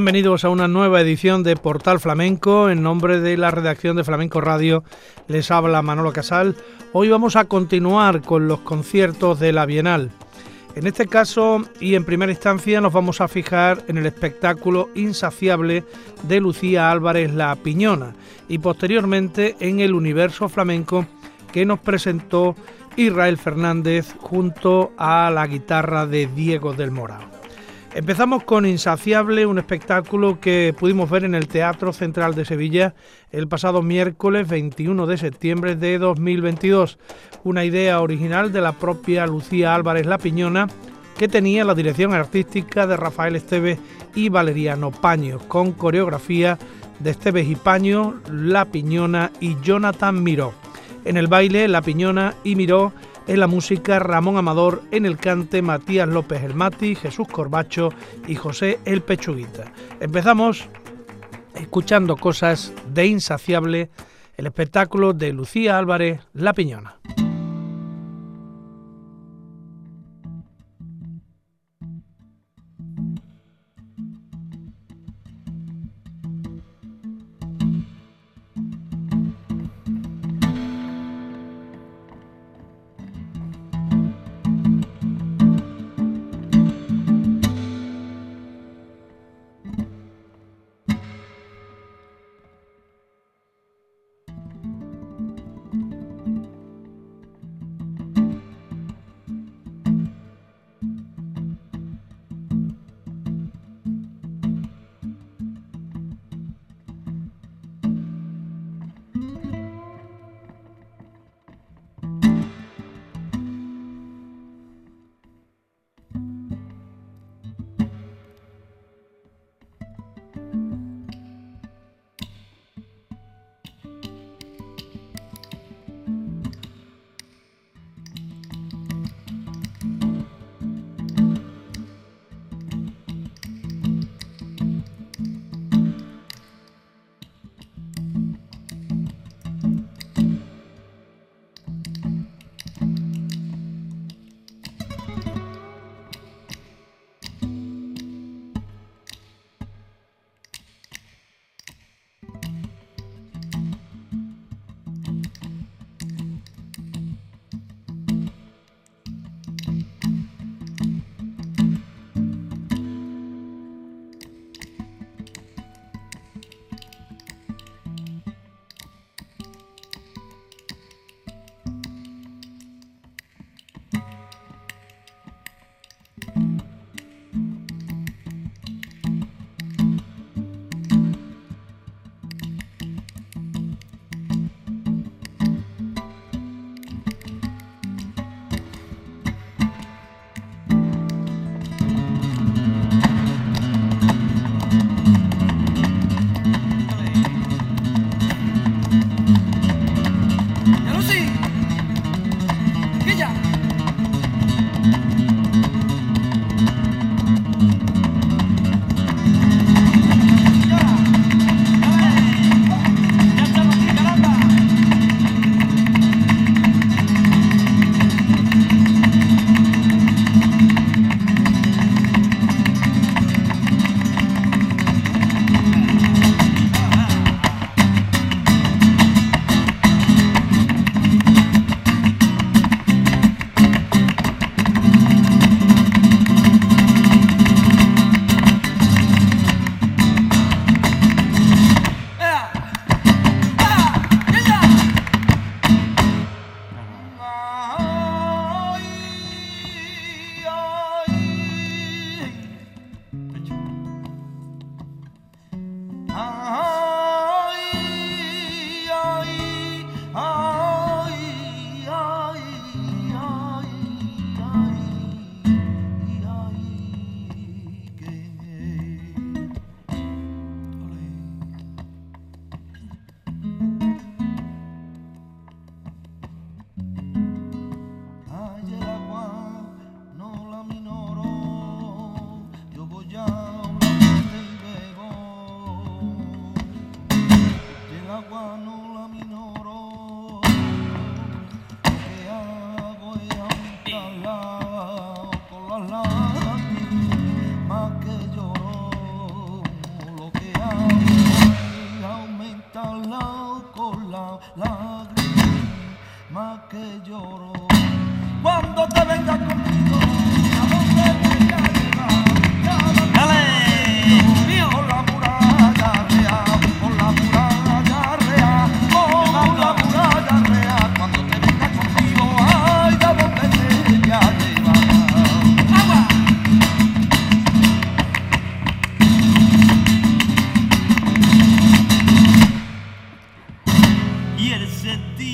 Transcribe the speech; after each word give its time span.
Bienvenidos 0.00 0.46
a 0.46 0.48
una 0.48 0.66
nueva 0.66 1.02
edición 1.02 1.42
de 1.42 1.56
Portal 1.56 2.00
Flamenco. 2.00 2.70
En 2.70 2.82
nombre 2.82 3.20
de 3.20 3.36
la 3.36 3.50
redacción 3.50 3.98
de 3.98 4.02
Flamenco 4.02 4.40
Radio 4.40 4.82
les 5.28 5.50
habla 5.50 5.82
Manolo 5.82 6.10
Casal. 6.14 6.56
Hoy 6.94 7.10
vamos 7.10 7.36
a 7.36 7.44
continuar 7.44 8.22
con 8.22 8.48
los 8.48 8.60
conciertos 8.60 9.38
de 9.38 9.52
la 9.52 9.66
Bienal. 9.66 10.10
En 10.74 10.86
este 10.86 11.06
caso 11.06 11.62
y 11.80 11.96
en 11.96 12.06
primera 12.06 12.32
instancia 12.32 12.80
nos 12.80 12.94
vamos 12.94 13.20
a 13.20 13.28
fijar 13.28 13.84
en 13.88 13.98
el 13.98 14.06
espectáculo 14.06 14.88
insaciable 14.94 15.84
de 16.22 16.40
Lucía 16.40 16.90
Álvarez 16.90 17.34
La 17.34 17.54
Piñona 17.56 18.14
y 18.48 18.56
posteriormente 18.56 19.54
en 19.60 19.80
el 19.80 19.92
universo 19.92 20.48
flamenco 20.48 21.04
que 21.52 21.66
nos 21.66 21.78
presentó 21.78 22.56
Israel 22.96 23.36
Fernández 23.36 24.14
junto 24.18 24.92
a 24.96 25.30
la 25.30 25.46
guitarra 25.46 26.06
de 26.06 26.26
Diego 26.26 26.72
del 26.72 26.90
Morao. 26.90 27.39
Empezamos 27.92 28.44
con 28.44 28.66
Insaciable, 28.66 29.46
un 29.46 29.58
espectáculo 29.58 30.38
que 30.38 30.72
pudimos 30.78 31.10
ver 31.10 31.24
en 31.24 31.34
el 31.34 31.48
Teatro 31.48 31.92
Central 31.92 32.36
de 32.36 32.44
Sevilla 32.44 32.94
el 33.32 33.48
pasado 33.48 33.82
miércoles 33.82 34.48
21 34.48 35.08
de 35.08 35.18
septiembre 35.18 35.74
de 35.74 35.98
2022. 35.98 36.98
Una 37.42 37.64
idea 37.64 38.00
original 38.00 38.52
de 38.52 38.60
la 38.60 38.72
propia 38.72 39.26
Lucía 39.26 39.74
Álvarez 39.74 40.06
La 40.06 40.18
Piñona, 40.18 40.68
que 41.18 41.26
tenía 41.26 41.64
la 41.64 41.74
dirección 41.74 42.14
artística 42.14 42.86
de 42.86 42.96
Rafael 42.96 43.34
Esteves 43.34 43.80
y 44.14 44.28
Valeriano 44.28 44.92
Paño, 44.92 45.40
con 45.48 45.72
coreografía 45.72 46.58
de 47.00 47.10
Esteves 47.10 47.48
y 47.48 47.56
Paño, 47.56 48.20
La 48.30 48.66
Piñona 48.66 49.32
y 49.40 49.56
Jonathan 49.62 50.22
Miró. 50.22 50.54
En 51.04 51.16
el 51.16 51.26
baile, 51.26 51.66
La 51.66 51.82
Piñona 51.82 52.34
y 52.44 52.54
Miró 52.54 52.92
en 53.30 53.38
la 53.38 53.46
música 53.46 54.00
Ramón 54.00 54.38
Amador, 54.38 54.82
en 54.90 55.06
el 55.06 55.16
cante 55.16 55.62
Matías 55.62 56.08
López 56.08 56.42
El 56.42 56.54
Mati, 56.54 56.96
Jesús 56.96 57.28
Corbacho 57.28 57.90
y 58.26 58.34
José 58.34 58.80
El 58.84 59.02
Pechuguita. 59.02 59.72
Empezamos 60.00 60.68
escuchando 61.54 62.16
cosas 62.16 62.72
de 62.92 63.06
Insaciable, 63.06 63.90
el 64.36 64.46
espectáculo 64.46 65.12
de 65.12 65.32
Lucía 65.32 65.78
Álvarez 65.78 66.18
La 66.32 66.54
Piñona. 66.54 66.96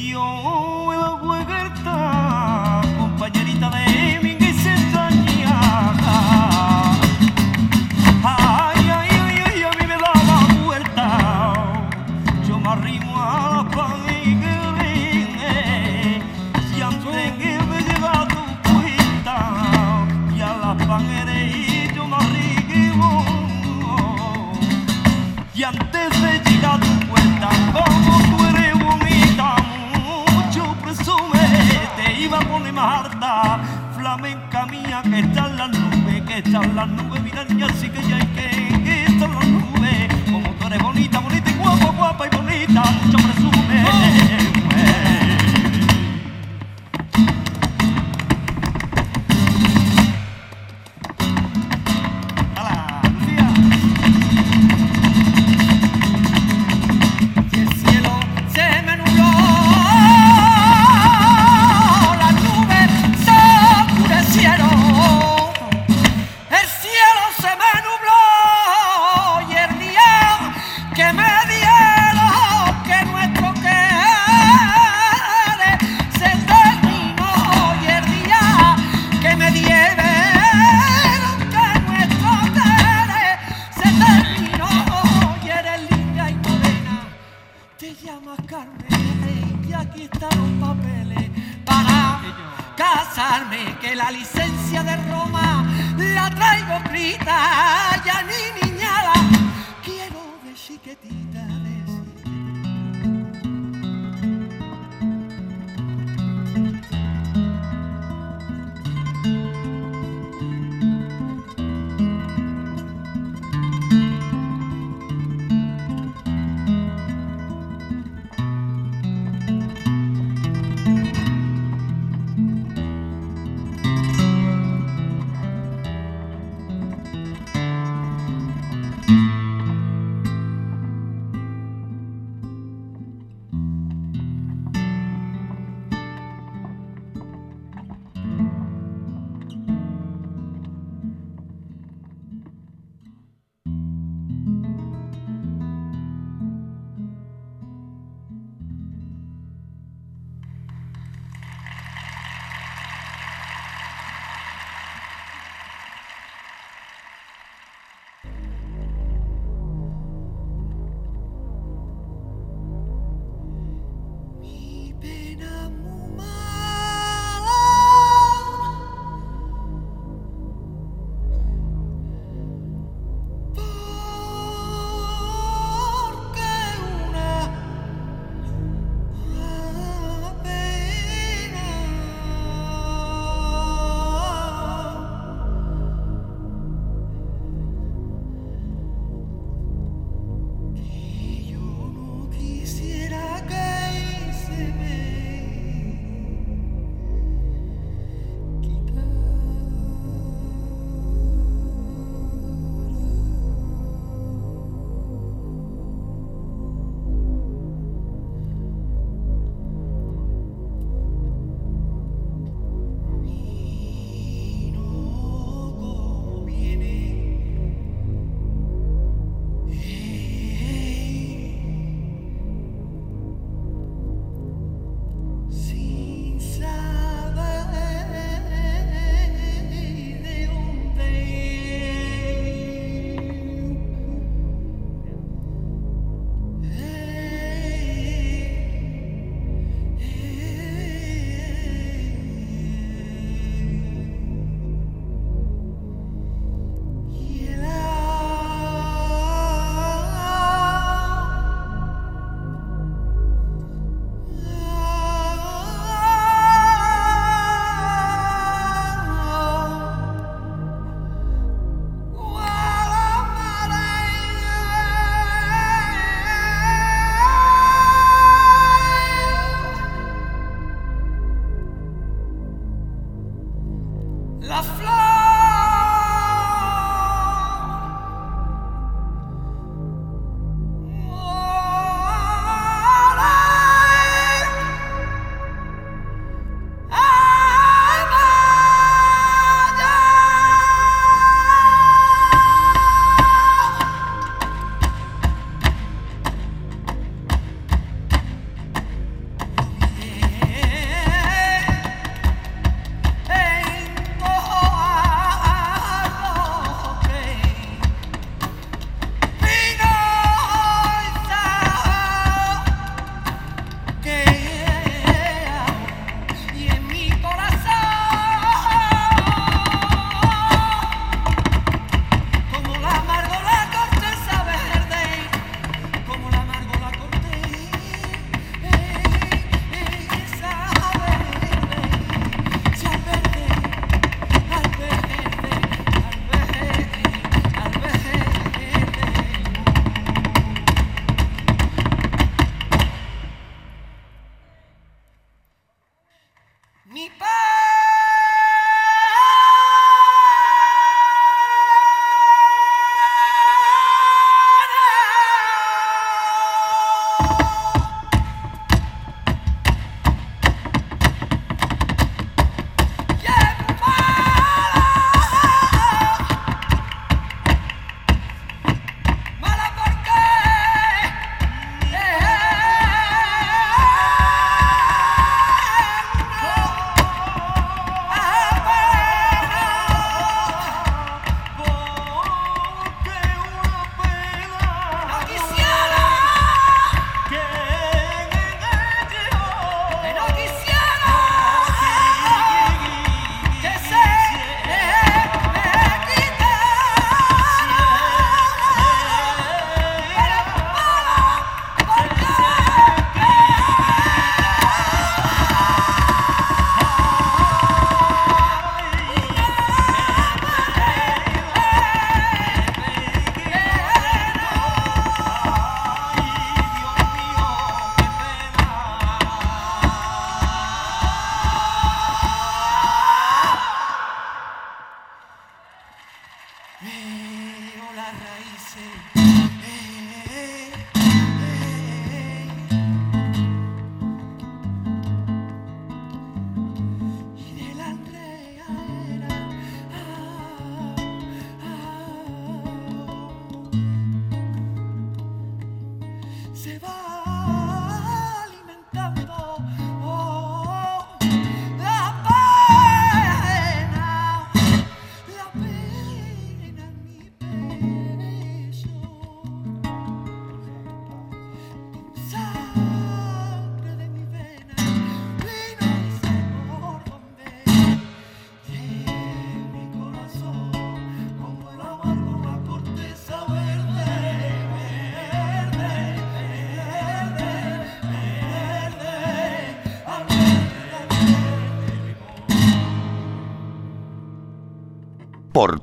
yo 0.04 0.22
voy 0.84 0.96
a 0.96 2.15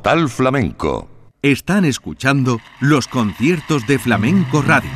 Portal 0.03 0.27
Flamenco. 0.27 1.07
Están 1.41 1.85
escuchando 1.85 2.59
los 2.81 3.07
conciertos 3.07 3.87
de 3.87 3.97
Flamenco 3.97 4.61
Radio. 4.61 4.91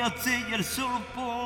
jag 0.00 0.18
säger 0.18 0.62
surfa 0.62 1.39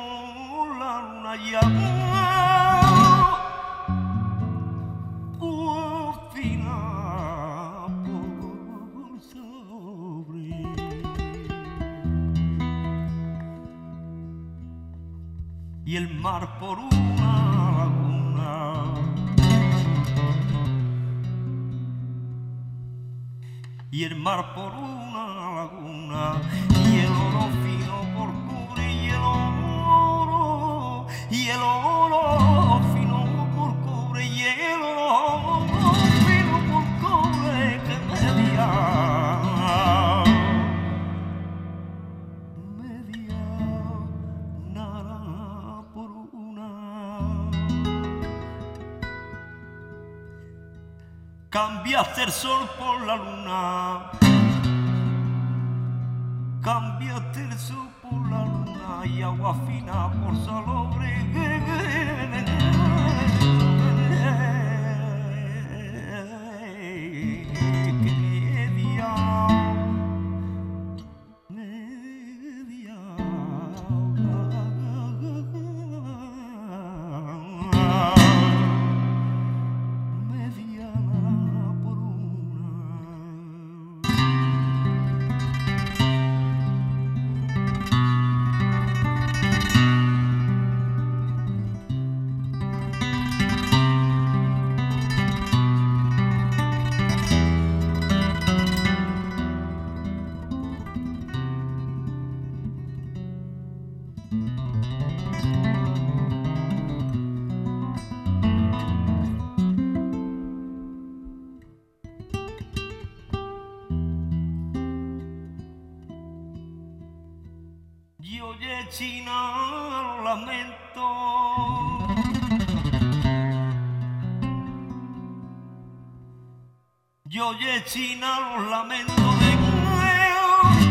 oye 127.45 127.83
China 127.85 128.39
los 128.57 128.69
lamentos 128.71 129.39
de 129.39 129.55
un 129.69 130.89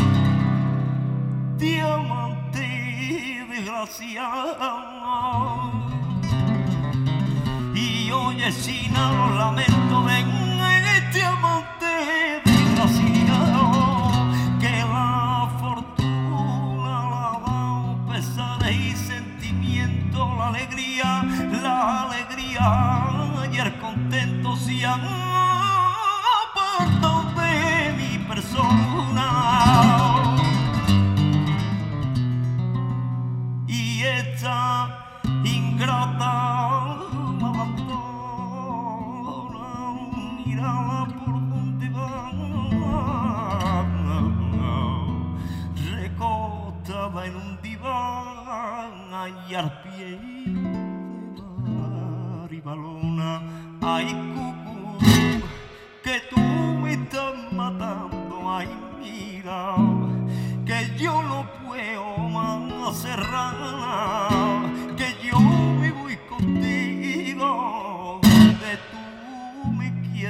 diamante 1.59 2.67
desgraciado. 3.51 4.73
Y 7.75 8.11
oye 8.13 8.53
China 8.53 9.13
los 9.13 9.37
lamentos 9.37 10.07
de 10.07 10.23
un 10.23 10.61
diamante 11.13 11.93
desgraciado 12.45 13.63
que 14.61 14.71
la 14.95 15.51
fortuna 15.59 16.97
la 17.15 17.27
da 17.45 17.59
pesares 18.13 18.77
y 18.77 18.97
sentimiento, 18.97 20.19
la 20.37 20.47
alegría, 20.49 21.25
la 21.63 22.03
alegría 22.03 22.67
y 23.53 23.57
el 23.59 23.77
contento 23.79 24.57
sean. 24.57 25.34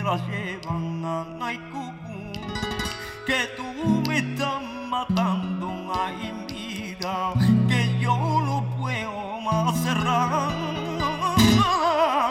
la 0.05 0.17
llevan 0.27 1.03
a 1.03 1.25
Naicucu, 1.38 2.21
que 3.27 3.49
tú 3.57 3.64
me 4.07 4.19
estás 4.19 4.62
matando, 4.90 5.67
ay 5.95 6.31
mira, 6.51 7.33
que 7.67 7.99
yo 7.99 8.14
no 8.14 8.57
puedo 8.77 9.40
más 9.40 9.75
cerrar, 9.83 10.53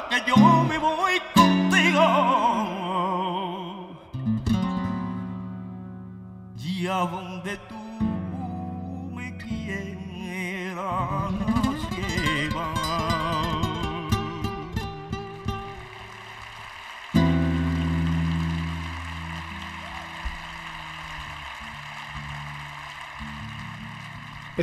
que 0.07 0.21
yo 0.27 0.37
me 0.69 0.77
voy 0.77 1.19
contigo. 1.33 2.05
Y 6.63 6.85
a 6.85 6.99
donde 7.13 7.57
tú 7.69 7.72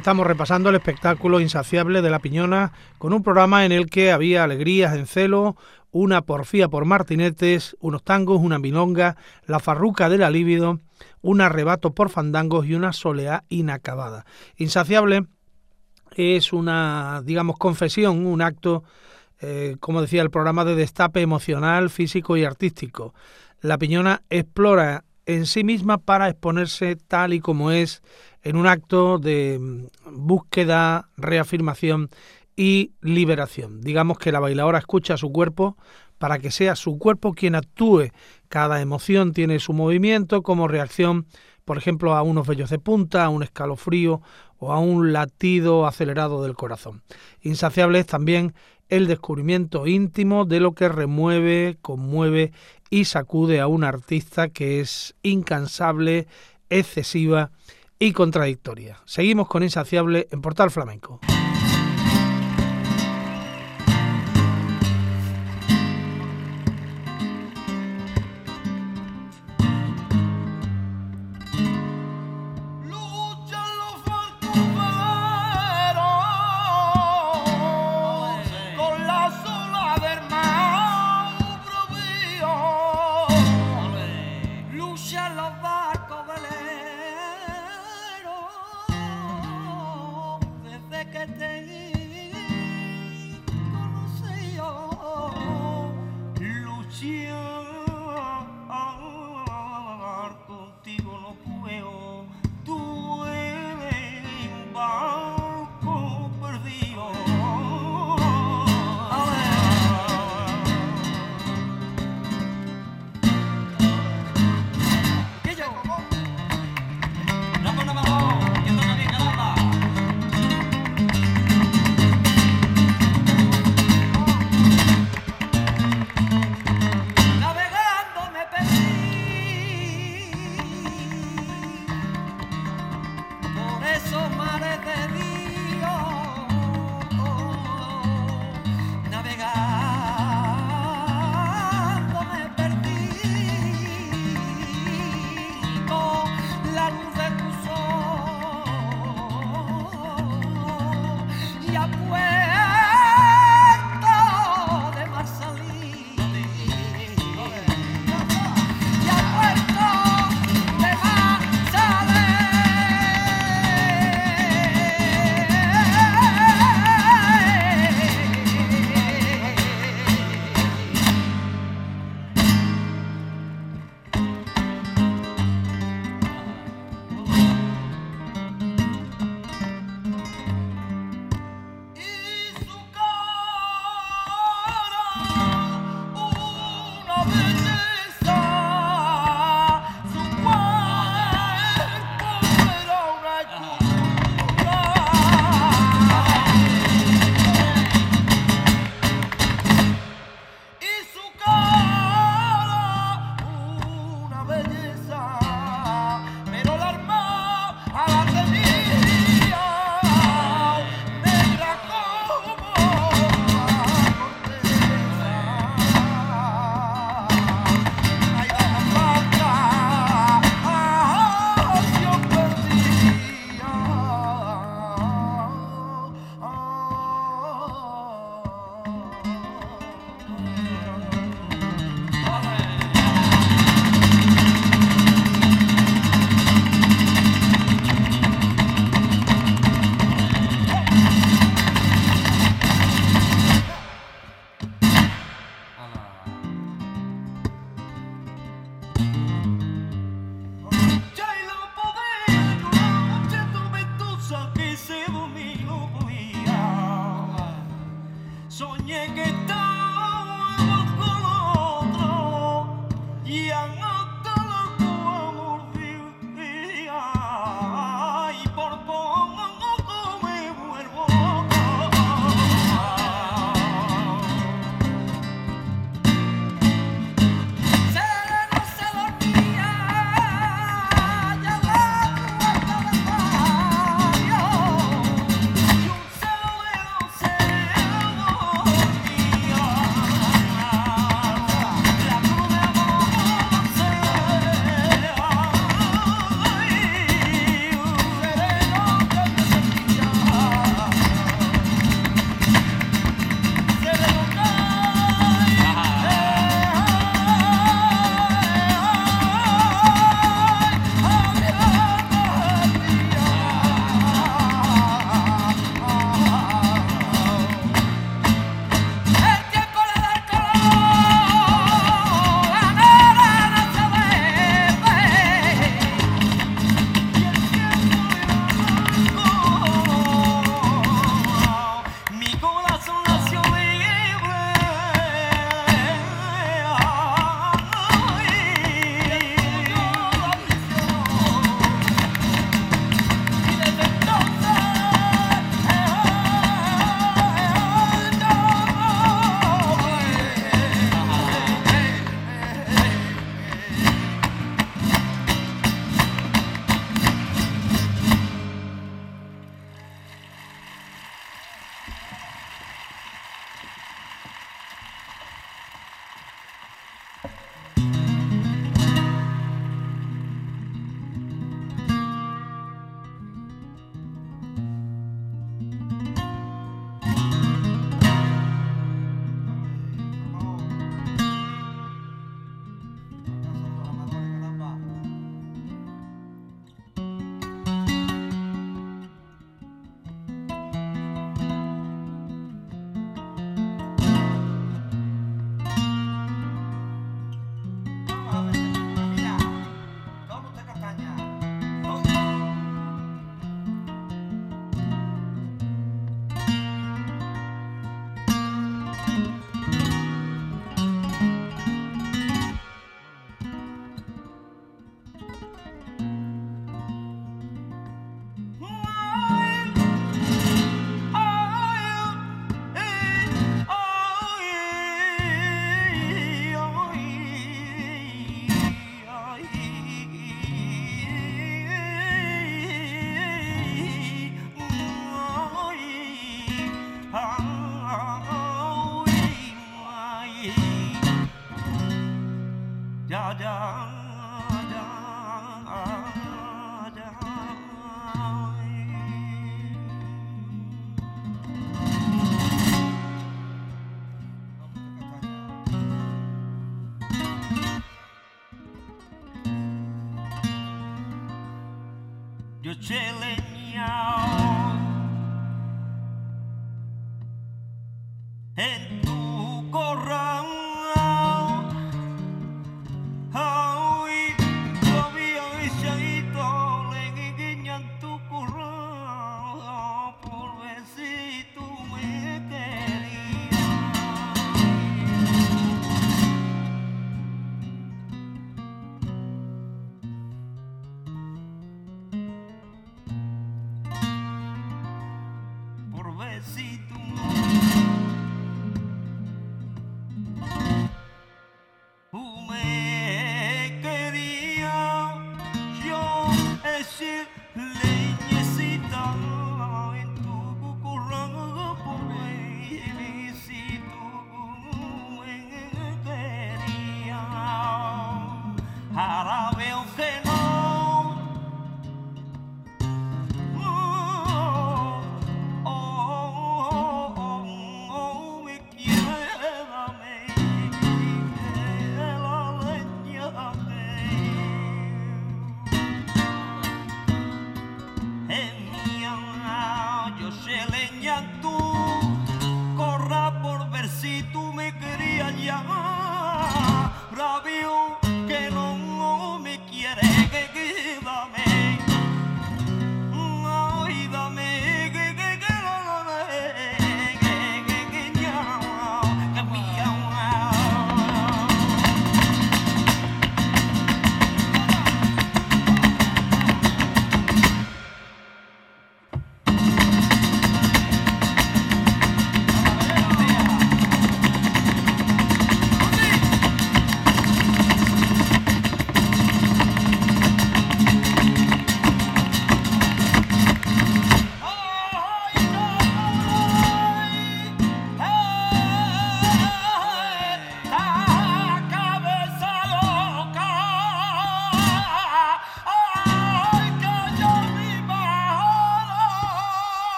Estamos 0.00 0.26
repasando 0.26 0.70
el 0.70 0.76
espectáculo 0.76 1.40
insaciable 1.40 2.00
de 2.00 2.08
La 2.08 2.20
Piñona 2.20 2.72
con 2.96 3.12
un 3.12 3.22
programa 3.22 3.66
en 3.66 3.70
el 3.70 3.90
que 3.90 4.12
había 4.12 4.42
alegrías 4.42 4.96
en 4.96 5.06
celo, 5.06 5.56
una 5.90 6.22
porfía 6.22 6.68
por 6.68 6.86
martinetes, 6.86 7.76
unos 7.80 8.02
tangos, 8.02 8.40
una 8.40 8.58
milonga, 8.58 9.18
la 9.44 9.58
farruca 9.58 10.08
de 10.08 10.16
la 10.16 10.30
líbido, 10.30 10.80
un 11.20 11.42
arrebato 11.42 11.94
por 11.94 12.08
fandangos 12.08 12.64
y 12.64 12.74
una 12.74 12.94
soleá 12.94 13.44
inacabada. 13.50 14.24
Insaciable 14.56 15.26
es 16.16 16.54
una, 16.54 17.20
digamos, 17.22 17.58
confesión, 17.58 18.24
un 18.24 18.40
acto, 18.40 18.84
eh, 19.42 19.76
como 19.80 20.00
decía 20.00 20.22
el 20.22 20.30
programa, 20.30 20.64
de 20.64 20.76
destape 20.76 21.20
emocional, 21.20 21.90
físico 21.90 22.38
y 22.38 22.44
artístico. 22.44 23.12
La 23.60 23.76
Piñona 23.76 24.22
explora 24.30 25.04
en 25.26 25.44
sí 25.44 25.62
misma 25.62 25.98
para 25.98 26.30
exponerse 26.30 26.96
tal 26.96 27.34
y 27.34 27.40
como 27.40 27.70
es 27.70 28.02
en 28.42 28.56
un 28.56 28.66
acto 28.66 29.18
de 29.18 29.58
mm, 29.60 30.26
búsqueda, 30.26 31.08
reafirmación 31.16 32.10
y 32.56 32.92
liberación. 33.00 33.80
Digamos 33.80 34.18
que 34.18 34.32
la 34.32 34.40
bailadora 34.40 34.78
escucha 34.78 35.14
a 35.14 35.18
su 35.18 35.32
cuerpo 35.32 35.76
para 36.18 36.38
que 36.38 36.50
sea 36.50 36.76
su 36.76 36.98
cuerpo 36.98 37.32
quien 37.32 37.54
actúe. 37.54 38.10
Cada 38.48 38.82
emoción 38.82 39.32
tiene 39.32 39.58
su 39.58 39.72
movimiento 39.72 40.42
como 40.42 40.68
reacción, 40.68 41.26
por 41.64 41.78
ejemplo, 41.78 42.14
a 42.14 42.22
unos 42.22 42.46
vellos 42.46 42.68
de 42.68 42.78
punta, 42.78 43.24
a 43.24 43.30
un 43.30 43.42
escalofrío 43.42 44.20
o 44.58 44.72
a 44.72 44.78
un 44.78 45.14
latido 45.14 45.86
acelerado 45.86 46.42
del 46.42 46.54
corazón. 46.54 47.02
Insaciable 47.40 48.00
es 48.00 48.06
también 48.06 48.52
el 48.90 49.06
descubrimiento 49.06 49.86
íntimo 49.86 50.44
de 50.44 50.60
lo 50.60 50.74
que 50.74 50.88
remueve, 50.90 51.78
conmueve 51.80 52.52
y 52.90 53.06
sacude 53.06 53.60
a 53.60 53.68
un 53.68 53.84
artista 53.84 54.48
que 54.48 54.80
es 54.80 55.14
incansable, 55.22 56.26
excesiva 56.68 57.52
y 58.00 58.12
contradictoria. 58.12 58.98
Seguimos 59.04 59.46
con 59.46 59.62
Insaciable 59.62 60.26
en 60.32 60.40
Portal 60.40 60.72
Flamenco. 60.72 61.20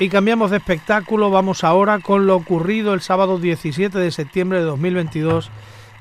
Y 0.00 0.08
cambiamos 0.08 0.50
de 0.50 0.56
espectáculo, 0.56 1.30
vamos 1.30 1.62
ahora 1.62 1.98
con 1.98 2.26
lo 2.26 2.34
ocurrido 2.34 2.94
el 2.94 3.02
sábado 3.02 3.36
17 3.36 3.98
de 3.98 4.10
septiembre 4.10 4.60
de 4.60 4.64
2022 4.64 5.50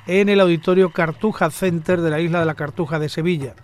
en 0.07 0.29
el 0.29 0.39
Auditorio 0.39 0.91
Cartuja 0.91 1.51
Center 1.51 1.99
de 1.99 2.09
la 2.09 2.21
isla 2.21 2.39
de 2.39 2.45
la 2.45 2.53
Cartuja 2.53 2.97
de 2.97 3.09
Sevilla. 3.09 3.55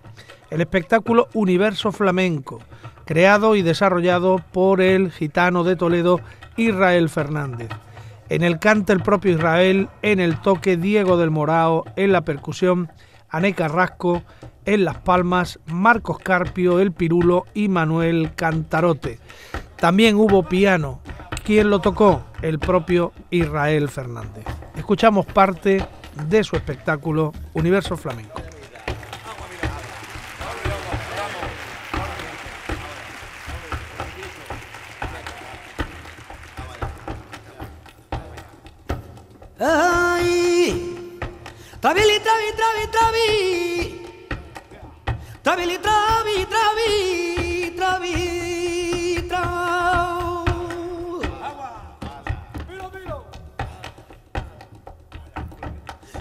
El 0.50 0.60
espectáculo 0.60 1.28
Universo 1.32 1.90
Flamenco, 1.90 2.60
creado 3.06 3.56
y 3.56 3.62
desarrollado 3.62 4.44
por 4.52 4.82
el 4.82 5.10
gitano 5.10 5.64
de 5.64 5.74
Toledo 5.74 6.20
Israel 6.58 7.08
Fernández. 7.08 7.70
En 8.28 8.42
el 8.42 8.58
cante 8.58 8.92
el 8.92 9.00
propio 9.00 9.32
Israel, 9.32 9.88
en 10.02 10.20
el 10.20 10.38
toque 10.42 10.76
Diego 10.76 11.16
del 11.16 11.30
Morao, 11.30 11.84
en 11.96 12.12
la 12.12 12.26
percusión 12.26 12.90
Ané 13.30 13.54
Carrasco, 13.54 14.22
en 14.66 14.84
las 14.84 14.98
palmas 14.98 15.60
Marcos 15.64 16.18
Carpio, 16.18 16.78
el 16.78 16.92
Pirulo 16.92 17.46
y 17.54 17.68
Manuel 17.68 18.32
Cantarote. 18.36 19.18
También 19.78 20.16
hubo 20.16 20.42
piano. 20.42 21.00
¿Quién 21.44 21.70
lo 21.70 21.80
tocó? 21.80 22.24
El 22.42 22.58
propio 22.58 23.12
Israel 23.30 23.88
Fernández. 23.88 24.44
Escuchamos 24.76 25.26
parte 25.26 25.84
de 26.28 26.44
su 26.44 26.56
espectáculo 26.56 27.32
Universo 27.54 27.96
Flamenco. 27.96 28.42
Ay, 39.58 41.18
travi, 41.80 42.00
travi, 42.00 42.20
travi, 42.22 42.86
travi, 42.92 43.26
travi, 45.42 45.78
travi, 45.78 46.46
travi, 46.46 47.35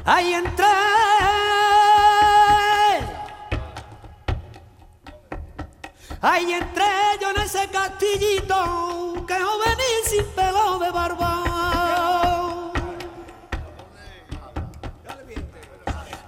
Ahí 0.05 0.35
entré. 0.35 0.65
Ahí 6.21 6.53
entré 6.53 6.85
yo 7.19 7.31
en 7.31 7.41
ese 7.41 7.67
castillito 7.69 9.25
que 9.27 9.39
no 9.39 9.59
vení 9.59 9.83
sin 10.05 10.25
pelo 10.35 10.77
de 10.77 10.91
barba. 10.91 11.41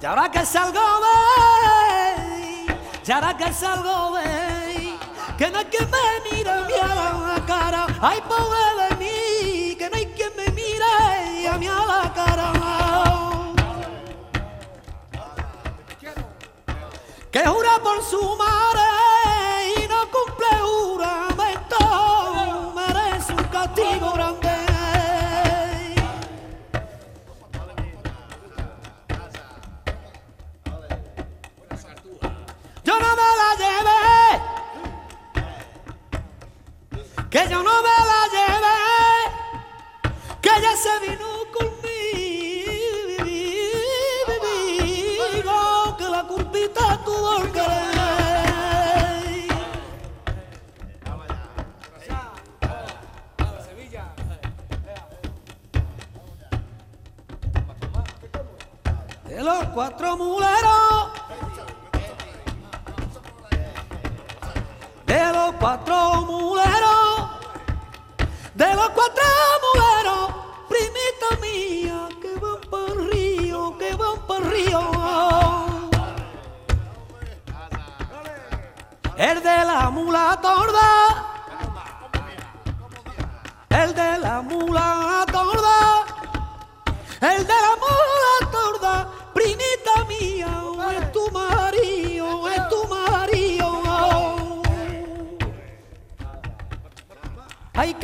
Y 0.02 0.06
ahora 0.06 0.32
que 0.32 0.46
salgo 0.46 0.80
de, 1.04 2.76
y 3.06 3.12
ahora 3.12 3.36
que 3.36 3.52
salgo 3.52 4.16
de, 4.18 4.94
que 5.38 5.52
no 5.52 5.60
hay 5.60 5.66
quien 5.66 5.90
me 5.90 6.32
mire 6.32 6.50
a 6.50 6.60
la 6.60 7.44
cara, 7.46 7.88
Que 17.38 17.48
jura 17.48 17.80
por 17.84 18.04
su 18.04 18.20
madre 18.36 18.87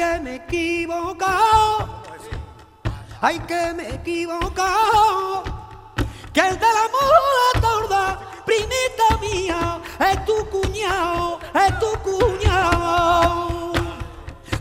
que 0.04 0.20
me 0.20 0.32
he 0.32 0.36
equivocado, 0.36 2.04
ay 3.22 3.39
que 3.39 3.74
me 3.74 3.84
he 3.84 3.95
equivocado, 3.95 5.43
que 6.34 6.41
el 6.41 6.60
de 6.60 6.72
la 6.78 6.86
mula 6.93 7.49
torda, 7.62 8.20
primita 8.45 9.18
mía, 9.22 9.80
es 9.99 10.26
tu 10.26 10.49
cuñado, 10.49 11.39
es 11.54 11.80
tu 11.80 11.91
cuñado. 12.08 13.72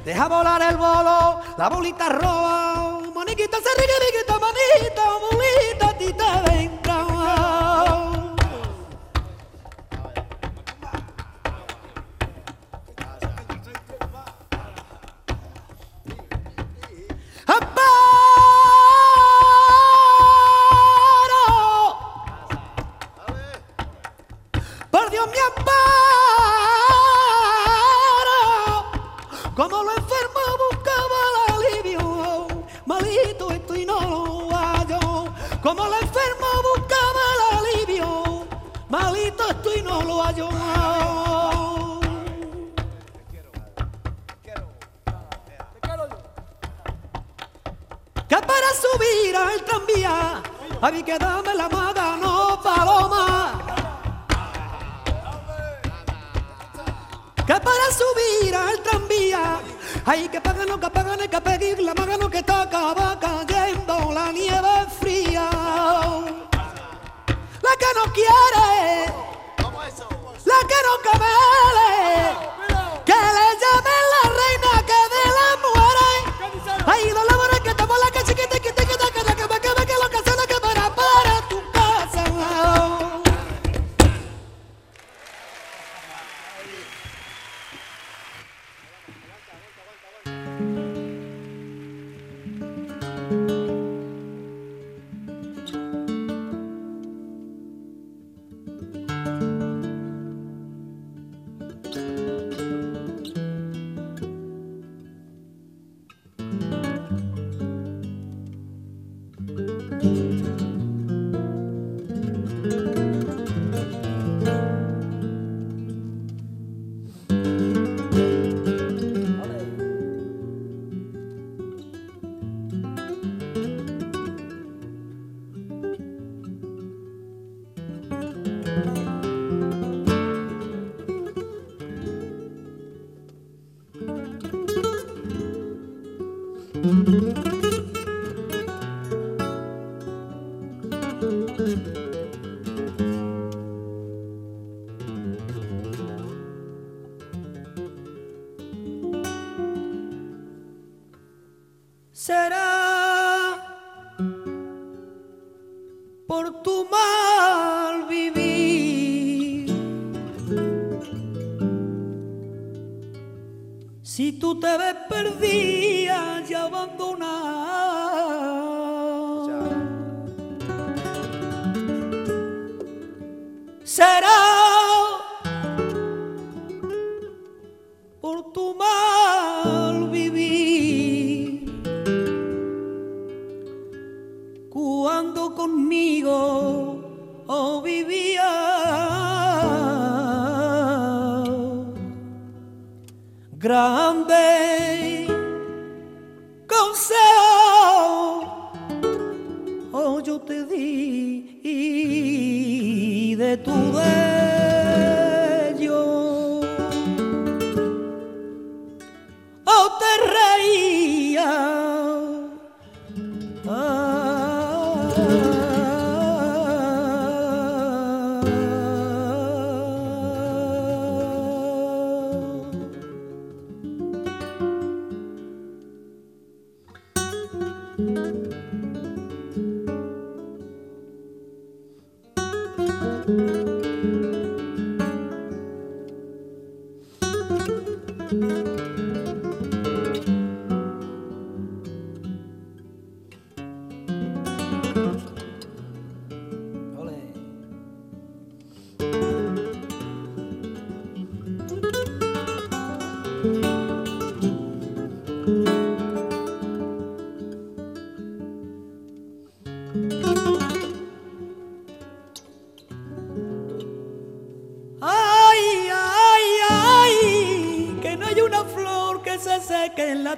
Deja 0.04 0.28
volar 0.28 0.62
el 0.62 0.76
bolo, 0.76 1.40
la 1.58 1.68
bolita 1.68 2.08
roja, 2.08 3.00
maniquita 3.14 3.58
se 3.58 3.72
riquita, 3.80 4.31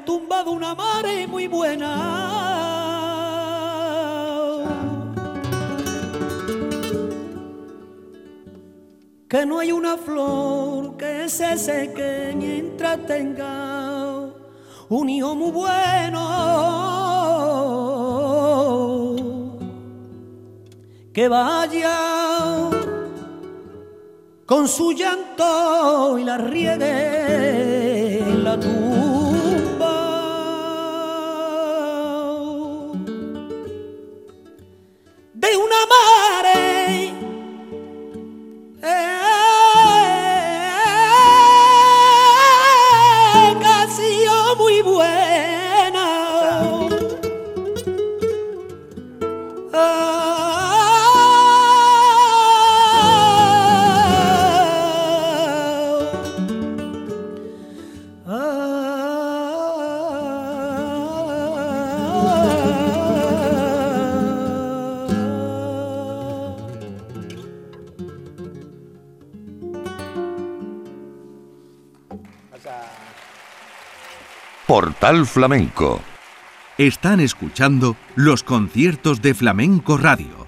la 0.04 0.12
tumba 0.12 0.44
de 0.44 0.50
una 0.50 0.74
madre 0.74 1.26
muy 1.26 1.46
buena. 1.46 1.90
Que 9.28 9.46
no 9.46 9.58
hay 9.58 9.72
una 9.72 9.96
flor 9.96 10.96
que 10.98 11.28
se 11.28 11.56
seque 11.56 12.34
mientras 12.36 13.06
tenga 13.06 14.30
un 14.90 15.08
hijo 15.08 15.34
muy 15.34 15.50
bueno. 15.50 16.20
Que 21.12 21.28
vaya 21.28 21.98
con 24.44 24.68
su 24.68 24.92
llanto 24.92 26.18
y 26.18 26.24
la 26.24 26.36
riegue 26.36 27.93
Portal 74.66 75.26
Flamenco. 75.26 76.00
Están 76.78 77.20
escuchando 77.20 77.96
los 78.16 78.42
conciertos 78.42 79.20
de 79.20 79.34
Flamenco 79.34 79.96
Radio. 79.96 80.43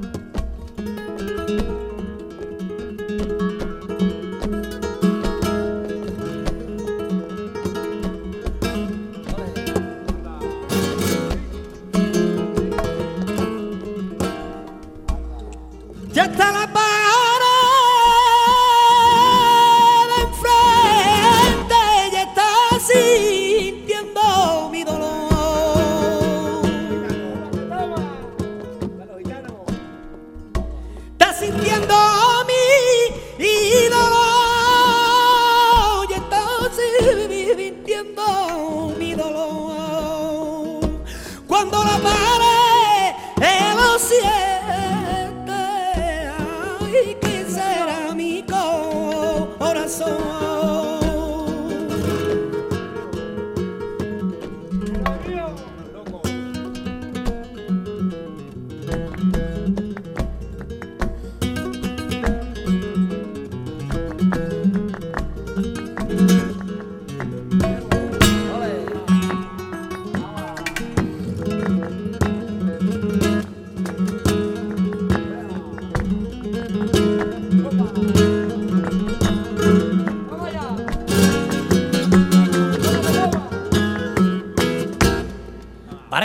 Thank 0.00 0.16
you. 0.16 0.27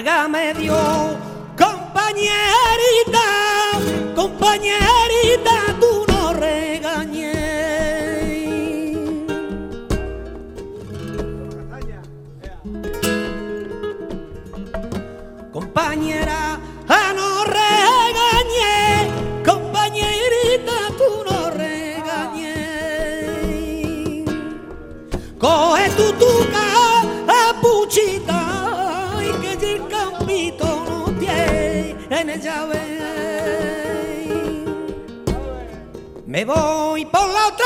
Hágame 0.03 0.42
Me 36.25 36.45
voy 36.45 37.05
por 37.05 37.27
la 37.27 37.47
otra 37.47 37.65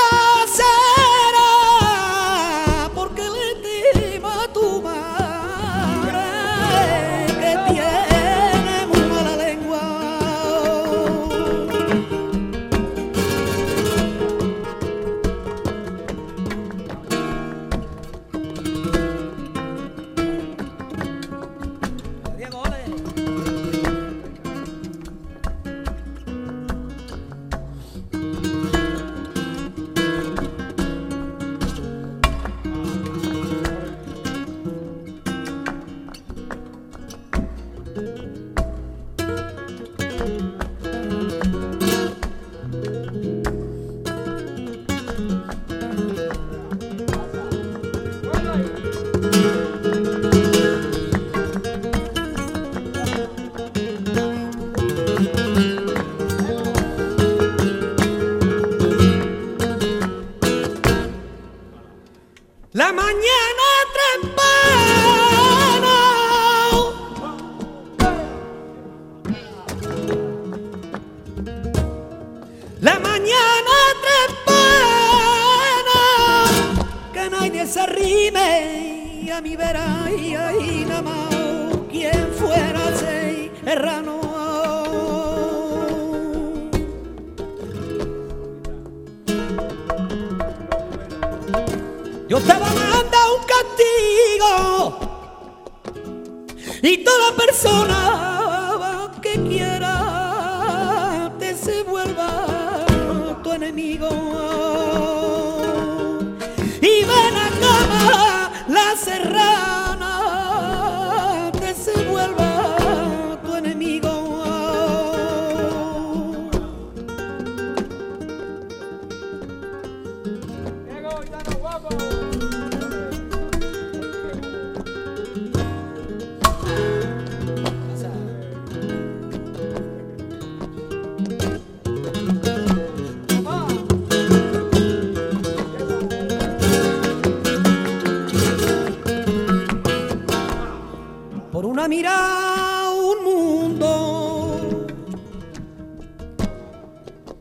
Por 141.51 141.65
una 141.65 141.88
mirada, 141.88 142.91
un 142.91 143.23
mundo. 143.23 144.88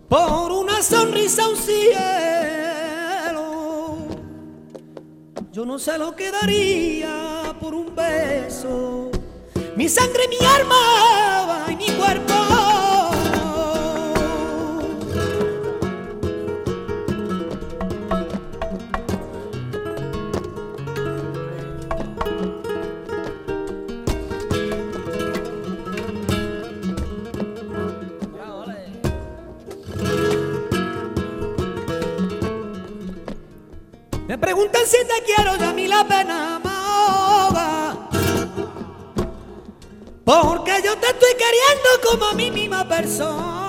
Por 0.09 0.53
una 0.53 0.83
sonrisa, 0.83 1.49
un 1.49 1.57
cielo 1.57 2.06
no 5.67 5.81
se 5.81 5.99
lo 5.99 6.15
quedaría 6.15 7.53
por 7.61 7.75
un 7.75 7.93
beso. 7.93 9.11
Mi 9.75 9.89
sangre, 9.89 10.29
mi 10.29 10.47
alma 10.47 11.67
y 11.69 11.75
mi 11.75 11.89
cuerpo 11.97 12.26
persona. 42.97 43.66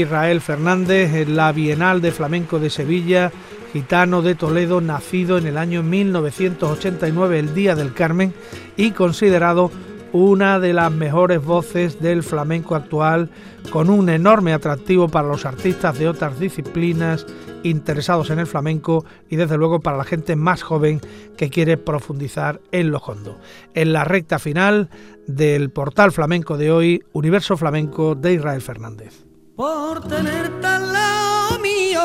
Israel 0.00 0.40
Fernández 0.40 1.28
la 1.28 1.52
Bienal 1.52 2.00
de 2.00 2.10
Flamenco 2.10 2.58
de 2.58 2.70
Sevilla, 2.70 3.30
gitano 3.72 4.22
de 4.22 4.34
Toledo, 4.34 4.80
nacido 4.80 5.38
en 5.38 5.46
el 5.46 5.56
año 5.56 5.82
1989, 5.82 7.38
el 7.38 7.54
Día 7.54 7.74
del 7.74 7.92
Carmen, 7.92 8.34
y 8.76 8.90
considerado 8.90 9.70
una 10.12 10.60
de 10.60 10.72
las 10.72 10.92
mejores 10.92 11.44
voces 11.44 12.00
del 12.00 12.22
flamenco 12.22 12.74
actual, 12.74 13.30
con 13.70 13.90
un 13.90 14.08
enorme 14.08 14.52
atractivo 14.52 15.08
para 15.08 15.28
los 15.28 15.44
artistas 15.46 15.98
de 15.98 16.08
otras 16.08 16.38
disciplinas 16.38 17.26
interesados 17.62 18.30
en 18.30 18.38
el 18.38 18.46
flamenco 18.46 19.04
y 19.28 19.36
desde 19.36 19.56
luego 19.56 19.80
para 19.80 19.96
la 19.96 20.04
gente 20.04 20.36
más 20.36 20.62
joven 20.62 21.00
que 21.36 21.50
quiere 21.50 21.76
profundizar 21.76 22.60
en 22.72 22.90
lo 22.90 22.98
hondo. 22.98 23.38
En 23.74 23.92
la 23.92 24.04
recta 24.04 24.38
final 24.38 24.88
del 25.26 25.70
portal 25.70 26.12
flamenco 26.12 26.58
de 26.58 26.70
hoy, 26.70 27.02
Universo 27.12 27.56
Flamenco 27.56 28.14
de 28.14 28.34
Israel 28.34 28.60
Fernández. 28.60 29.24
Por 29.56 30.06
tenerte 30.08 30.66
al 30.66 30.92
lado 30.92 31.58
mío. 31.60 32.02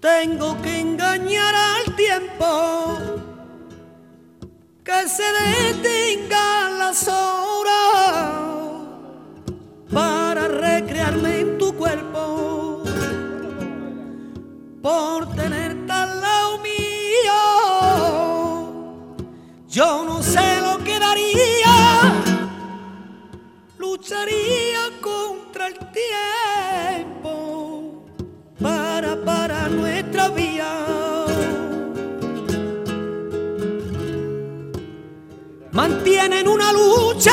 Tengo 0.00 0.60
que 0.62 0.80
engañar 0.80 1.54
al 1.54 1.96
tiempo, 1.96 2.98
que 4.84 5.08
se 5.08 5.22
detengan 5.22 6.78
las 6.78 7.08
horas 7.08 8.32
para 9.92 10.48
recrearme 10.48 11.40
en 11.40 11.58
tu 11.58 11.74
cuerpo. 11.74 12.82
Por 14.82 15.34
tenerte 15.34 15.92
al 15.92 16.20
lado 16.20 16.58
mío, 16.58 17.42
yo 19.68 20.04
no 20.04 20.22
sé 20.22 20.60
lo 20.60 20.78
que 20.84 20.98
daría 20.98 22.12
lucharía 23.78 24.95
el 25.66 25.74
tiempo 25.92 27.34
para 28.60 29.16
parar 29.24 29.70
nuestra 29.70 30.28
vía. 30.28 30.86
mantienen 35.76 36.48
una 36.48 36.72
lucha. 36.72 37.32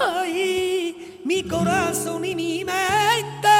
Ay, 0.00 1.20
mi 1.24 1.42
corazón 1.44 2.24
y 2.24 2.34
mi 2.34 2.64
mente. 2.64 3.58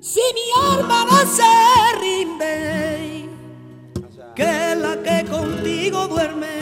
Si 0.00 0.20
mi 0.38 0.46
alma 0.72 1.04
no 1.10 1.18
se 1.38 1.52
rinde, 2.00 3.28
que 4.36 4.72
es 4.72 4.78
la 4.78 5.02
que 5.02 5.24
contigo 5.28 6.06
duerme. 6.06 6.57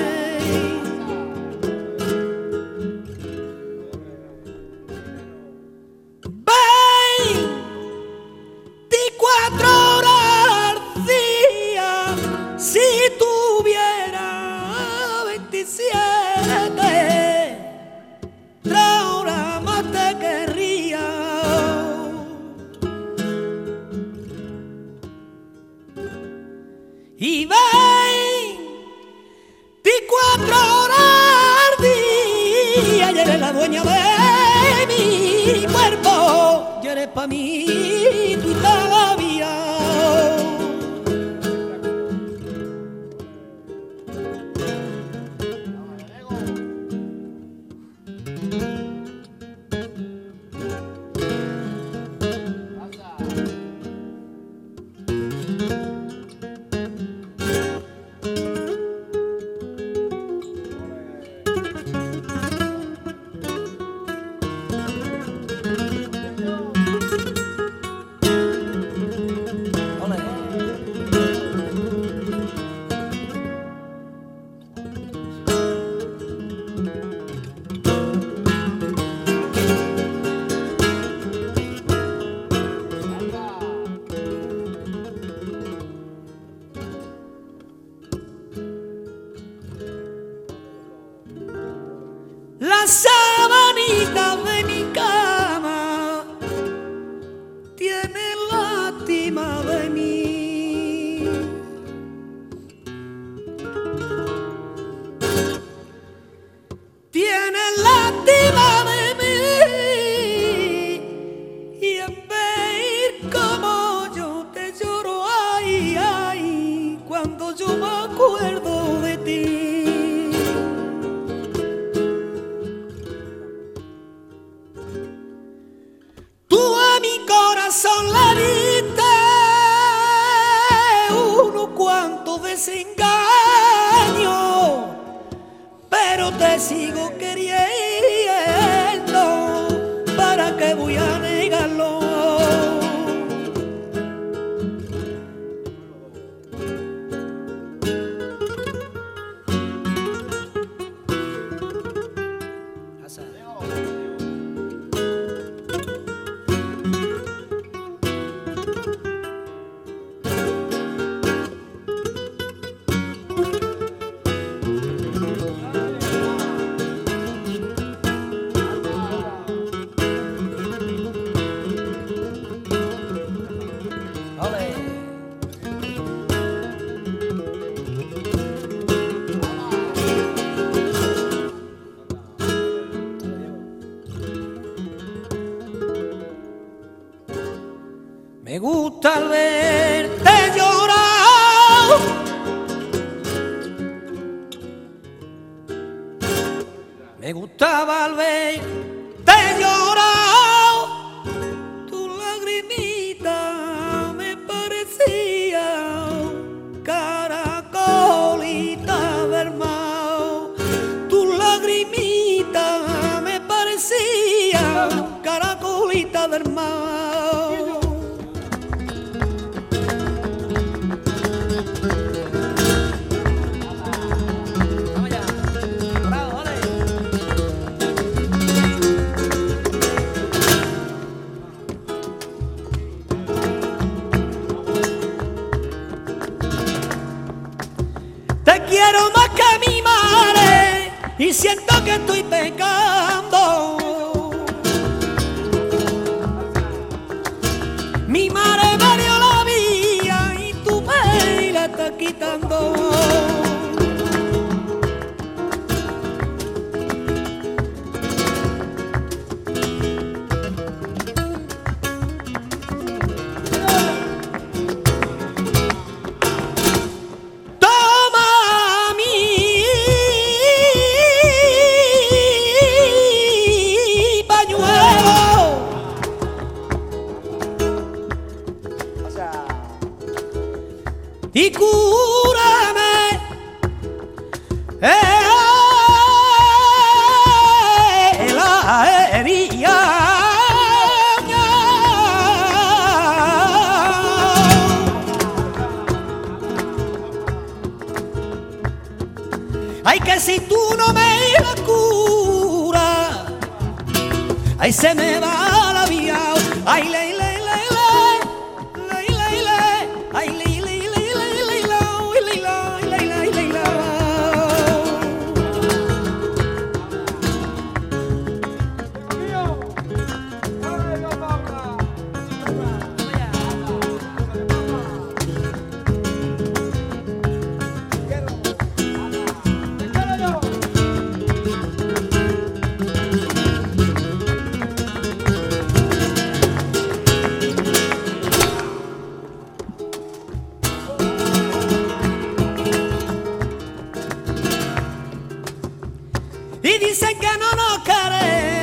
Vivi 346.66 346.92
se 346.94 347.16
che 347.16 347.30
non 347.38 347.58
ho 347.60 347.80
care 347.84 348.55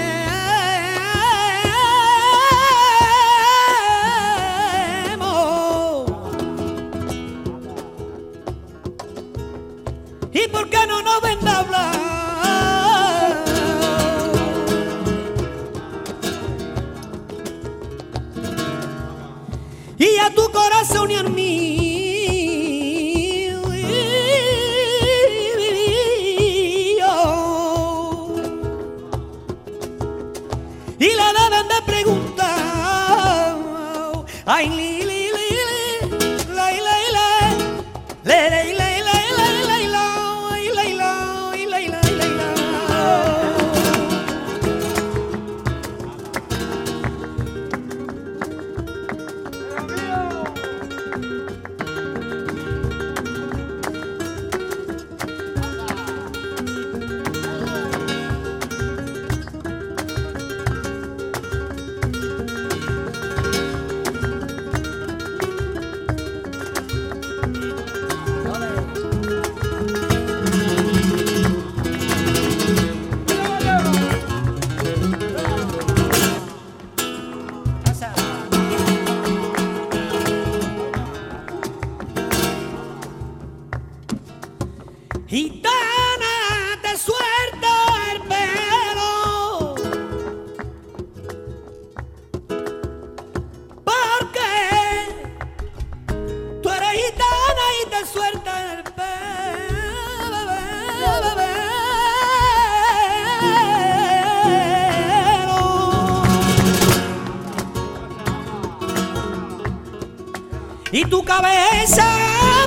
cabeza 111.33 112.05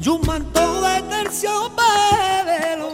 y 0.00 0.08
un 0.08 0.20
manto 0.26 0.82
de 0.82 1.02
terciopelo. 1.02 2.90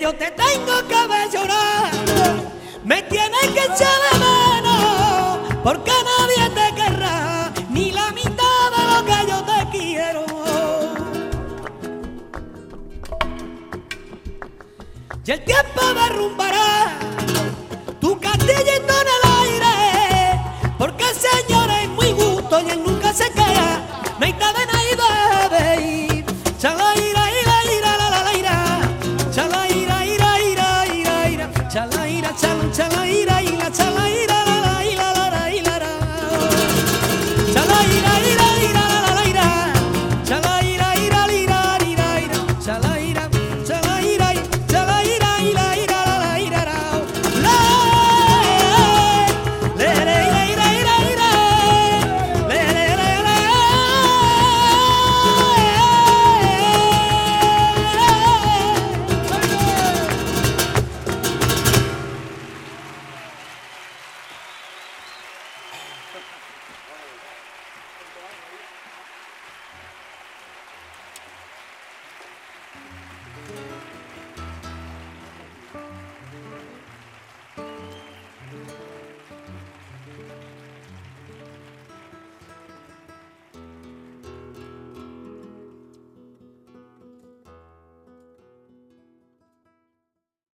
yo 0.00 0.12
te 0.14 0.30
tengo 0.32 0.88
que 0.88 1.36
llorar. 1.36 1.90
Me 2.84 3.02
tienes 3.02 3.46
que 3.54 3.60
echar 3.60 3.98
de 4.12 4.18
menos 4.18 5.38
porque 5.62 5.92